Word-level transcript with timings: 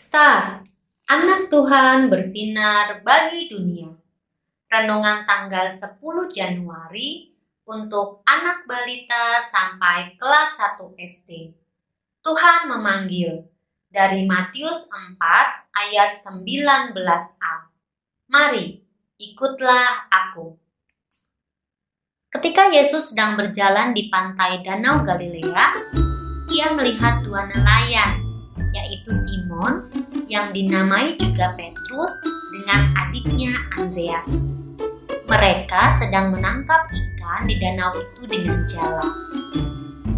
Star, 0.00 0.64
anak 1.12 1.52
Tuhan 1.52 2.08
bersinar 2.08 3.04
bagi 3.04 3.52
dunia. 3.52 3.92
Renungan 4.64 5.28
tanggal 5.28 5.68
10 5.68 6.00
Januari 6.32 7.36
untuk 7.68 8.24
anak 8.24 8.64
balita 8.64 9.36
sampai 9.44 10.16
kelas 10.16 10.56
1 10.56 10.96
SD. 10.96 11.52
Tuhan 12.24 12.72
memanggil 12.72 13.44
dari 13.92 14.24
Matius 14.24 14.88
4 14.88 15.20
ayat 15.68 16.16
19a. 16.16 17.54
Mari, 18.32 18.80
ikutlah 19.20 20.08
aku. 20.08 20.56
Ketika 22.32 22.72
Yesus 22.72 23.12
sedang 23.12 23.36
berjalan 23.36 23.92
di 23.92 24.08
pantai 24.08 24.64
Danau 24.64 25.04
Galilea, 25.04 25.76
ia 26.48 26.72
melihat 26.72 27.20
dua 27.20 27.44
nelayan, 27.52 28.29
yaitu 28.72 29.10
Simon 29.12 29.86
yang 30.30 30.54
dinamai 30.54 31.18
juga 31.18 31.52
Petrus 31.58 32.14
dengan 32.54 32.80
adiknya 33.06 33.52
Andreas. 33.78 34.46
Mereka 35.30 36.02
sedang 36.02 36.34
menangkap 36.34 36.86
ikan 36.90 37.46
di 37.46 37.54
danau 37.62 37.94
itu 37.94 38.22
dengan 38.26 38.66
jala. 38.66 39.06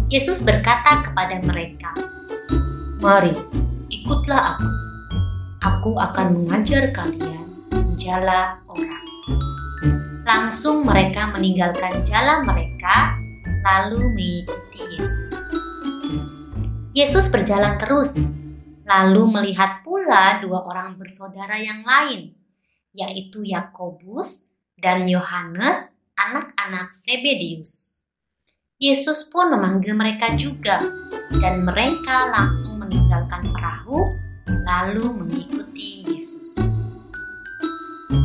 Yesus 0.09 0.41
berkata 0.41 1.05
kepada 1.05 1.41
mereka, 1.41 1.93
"Mari, 3.01 3.33
ikutlah 3.89 4.57
aku. 4.57 4.69
Aku 5.63 5.91
akan 5.97 6.41
mengajar 6.41 6.89
kalian 6.93 7.49
menjala 7.73 8.61
orang." 8.69 9.05
Langsung 10.23 10.85
mereka 10.85 11.29
meninggalkan 11.33 12.05
jala 12.05 12.41
mereka, 12.45 13.13
lalu 13.65 14.01
mengikuti 14.13 14.81
Yesus. 14.97 15.37
Yesus 16.93 17.25
berjalan 17.33 17.81
terus, 17.81 18.17
lalu 18.83 19.23
melihat 19.31 19.83
pula 19.83 20.43
dua 20.43 20.63
orang 20.67 20.99
bersaudara 20.99 21.55
yang 21.59 21.83
lain, 21.87 22.35
yaitu 22.91 23.43
Yakobus 23.47 24.53
dan 24.75 25.07
Yohanes, 25.07 25.91
anak-anak 26.19 26.91
Zebedius. 26.91 28.03
Yesus 28.77 29.31
pun 29.31 29.47
memanggil 29.55 29.95
mereka 29.95 30.35
juga, 30.35 30.83
dan 31.39 31.63
mereka 31.63 32.27
langsung 32.35 32.83
meninggalkan 32.83 33.47
perahu, 33.55 33.97
lalu 34.67 35.07
mengikuti 35.15 36.03
Yesus. 36.03 36.59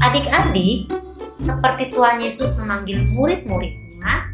Adik-adik, 0.02 0.90
seperti 1.38 1.94
Tuhan 1.94 2.18
Yesus 2.18 2.58
memanggil 2.58 2.98
murid-muridnya, 3.14 4.26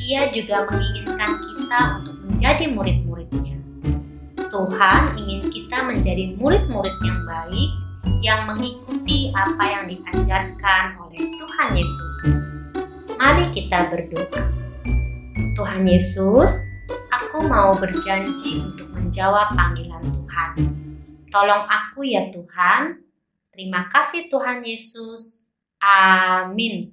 Ia 0.00 0.32
juga 0.34 0.66
menginginkan 0.66 1.38
kita 1.38 1.80
untuk 2.02 2.16
menjadi 2.26 2.64
murid-muridnya. 2.72 3.59
Tuhan 4.50 5.14
ingin 5.14 5.46
kita 5.46 5.86
menjadi 5.86 6.34
murid-murid 6.34 6.96
yang 7.06 7.22
baik 7.22 7.70
yang 8.20 8.40
mengikuti 8.50 9.30
apa 9.30 9.64
yang 9.64 9.84
diajarkan 9.86 10.98
oleh 10.98 11.22
Tuhan 11.38 11.70
Yesus. 11.78 12.14
Mari 13.14 13.46
kita 13.54 13.86
berdoa. 13.88 14.42
Tuhan 15.54 15.86
Yesus, 15.86 16.50
aku 17.14 17.46
mau 17.46 17.72
berjanji 17.78 18.60
untuk 18.60 18.90
menjawab 18.90 19.54
panggilan 19.54 20.02
Tuhan. 20.10 20.52
Tolong 21.30 21.64
aku 21.70 22.02
ya 22.02 22.28
Tuhan. 22.34 22.98
Terima 23.54 23.86
kasih 23.86 24.26
Tuhan 24.26 24.66
Yesus. 24.66 25.46
Amin. 25.78 26.90